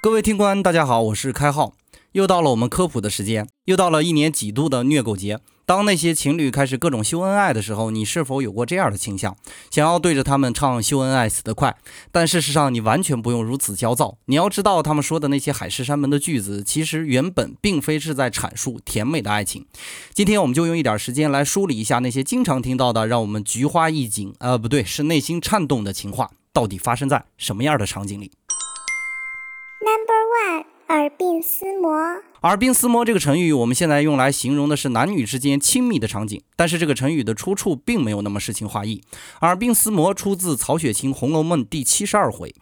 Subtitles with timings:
[0.00, 1.72] 各位听官，大家好，我是开浩，
[2.14, 5.40] 又到了我们科普的时间，又到了一年几度的虐狗节。
[5.66, 9.36] 当那些情侣开始各种秀恩爱的时候，你是否有过这样的倾向，
[9.68, 11.76] 想要对着他们唱“秀恩爱死得快”？
[12.12, 14.16] 但事实上，你完全不用如此焦躁。
[14.26, 19.66] 你要知道，他们说的那些海誓山盟的句子，其实原本并非是在阐述甜美的爱情。
[20.12, 28.30] 今天，我们就用一点时间来梳理一下那些经常听到的让我们菊花一紧，呃，不对，是内心颤动的情话，到底发生在什么样的场景里
[29.80, 30.73] ？Number one？
[30.88, 31.90] 耳鬓厮磨，
[32.42, 36.42] 耳鬓厮磨这个成语，我们现在用来形容的是男女之间亲密的场景。
[36.56, 39.02] 但是这个成语的出处并没有那么诗情画意。
[39.40, 42.54] 耳鬓厮磨出自曹雪芹《红楼梦》第七十二回，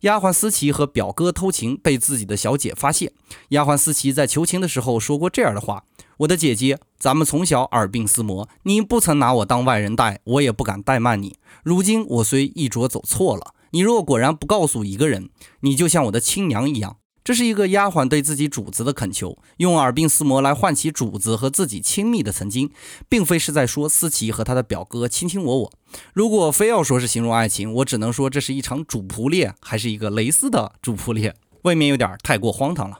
[0.00, 3.12] 丫鬟思琪和表哥偷情，被自己的小姐发现。
[3.48, 5.84] 丫鬟思琪在求情的时候说过这样的话
[6.18, 11.36] ：“我的姐姐，咱们从小耳鬓厮磨，你不曾拿我当外人待，我也不敢怠慢你。
[11.64, 16.98] 如今我虽衣着走错了，你若果然不告诉一个人，你就像我的亲娘一样。”
[17.30, 22.72] 这是一个丫鬟对自己主子的恳求，用耳鬓厮磨来唤起主子和自己亲密的曾经，
[23.08, 25.72] 并非是在说思琪和他的表哥卿卿我我。
[26.12, 32.98] 如果非要说是形容爱情，我只能说这是一场主仆恋，还是一个蕾丝的主仆恋，未免有点太过荒唐了。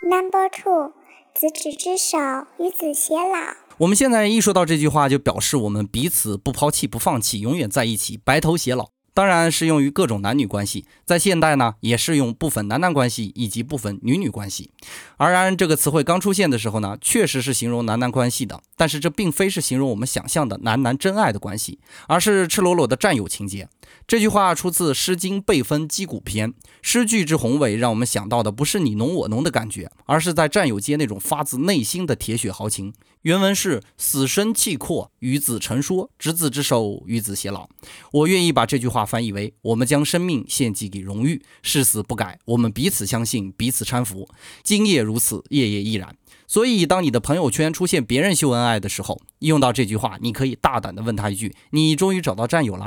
[0.00, 0.92] Number two，
[1.34, 2.16] 执子之手，
[2.64, 3.56] 与子偕老。
[3.78, 8.90] 我们现在一说到这句话，就表示我们彼此不抛弃、不放弃，永远在一起，白头偕老。
[9.18, 14.70] 当然适用于各种男女关系，在现代呢，也适用部分男男关系以及部分女女关系。
[15.16, 23.68] 而然这个词汇刚出现的时候呢，确实是形容男男关系的，但是这并非是形容我们想象的男男真爱的关系，而是赤裸裸的战友情节。
[24.06, 32.94] 这句话出自《诗经·备分击鼓篇》，诗句之宏伟，让我们想到的不是你侬我侬的感觉，而是在战友间那种发自内心的铁血豪情。
[33.22, 37.68] 原文是：“死生契阔，与子成说，执子之手，与子偕老。”
[38.12, 42.38] 我愿意把这句话翻译为：“我们将生命献祭给荣誉，誓死不改。
[42.44, 44.28] 我们彼此相信，彼此搀扶，
[44.62, 46.14] 今夜如此，夜夜亦然。”
[46.46, 52.86] 所以，当你的朋友圈出现别人秀恩爱的时候，用到这句话，你可以大胆的问他一句：“你终于找到战友了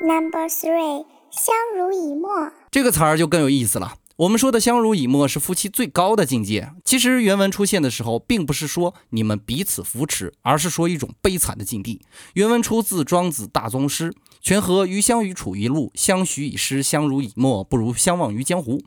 [0.00, 3.94] ？”Number three，相濡以沫，这个词儿就更有意思了。
[4.16, 6.72] 我们说的相濡以沫是夫妻最高的境界。
[6.86, 12.00] 其实原文出现的时候，并不是说你们彼此扶持，而是说一种悲惨的境地。
[12.32, 14.10] 原文出自《庄子·大宗师》，
[14.40, 18.82] 泉河鱼相与处一路，相许以诗，相濡以沫，不如相忘于江湖。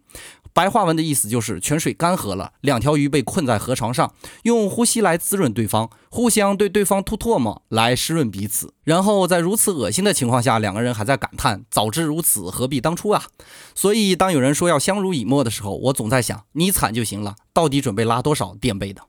[0.59, 8.73] 白话文的意思就是，泉水干涸了，两条鱼被困在河床上，用呼吸来滋润对方，互相对对方吐唾沫来湿润彼此。
[8.83, 13.23] 然后在如此恶心的情况下，两个人还在感叹：早知如此，何必当初啊！
[13.73, 19.01] 所以，当有人说要相濡以沫的时候，我总在想，你惨就行了，到底准备拉多少垫背的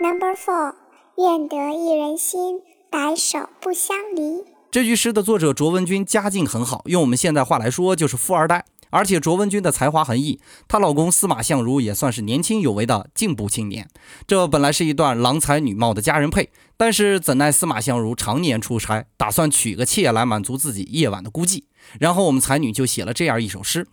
[0.00, 0.76] ？Number four，
[1.16, 4.44] 愿得一人心，白首不相离。
[4.70, 8.64] 这句诗的作者卓文君家境很好，用我们现在话来说，就是富二代。
[8.90, 13.88] 而且卓文君的才华横溢，她老公司马相如也算是年轻有为的进步青年。
[14.26, 21.64] 这本来是一段郎才女貌的佳人配，但是怎奈司马相如常年出差，打算娶个妾来满足自己夜晚的孤寂。
[21.98, 23.86] 然后我们才女就写了这样一首诗：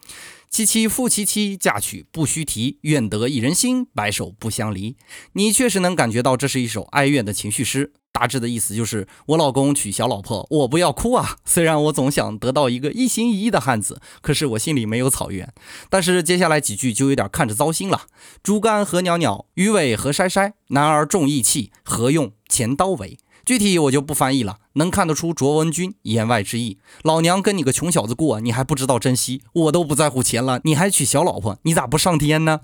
[0.51, 2.77] 凄凄复凄凄，嫁娶不须提。
[2.81, 4.95] 愿得一人心，白首不相离。
[5.33, 7.93] 你确实能感觉到这是一首哀怨的情绪诗。
[8.11, 11.37] 大致的意思就是，我老公娶小老婆，我不要哭啊！
[11.45, 15.51] 虽然我总想得到一个一心一意的汉子，可是我心里没有草原。
[15.89, 18.03] 但是接下来几句就有点看着糟心了：
[18.43, 20.53] 竹竿何袅袅，鱼尾何筛筛。
[20.67, 23.17] 男儿重义气，何用钱刀为？
[23.45, 26.77] 具体我就不翻译了，能看得出卓文君言外之意。
[27.03, 29.41] 老娘跟你个穷小子过，你还不知道珍惜？
[29.53, 32.61] 我都不在乎钱了，你还娶小老婆，你咋不上天呢？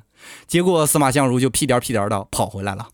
[0.48, 2.90] 结果司马相如就屁颠屁颠的跑回来了。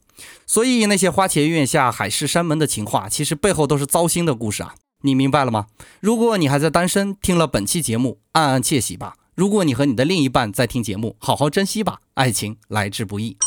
[0.47, 4.75] 所以那些花前月下、海誓山盟的情话，其实背后都是糟心的故事啊！
[5.01, 5.67] 你明白了吗？
[5.99, 11.99] 如果你还在单身，听了本期节目，暗暗窃喜吧；如果你和你的另一半在听节目，好好珍惜吧。
[12.15, 13.37] 爱情来之不易。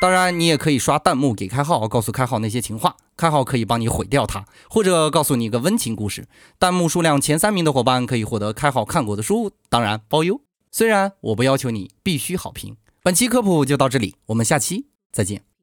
[0.00, 6.26] 当然，你也可以刷弹幕给开号，告诉开号那些情话，开号可以帮你毁掉它，或者告诉你一个温情故事。
[6.58, 10.40] 弹幕数量前三名的伙伴可以获得开号看过的书，当然包邮。
[10.70, 12.76] 虽然我不要求你必须好评。
[13.02, 15.53] 本期科普就到这里，我们下期再见。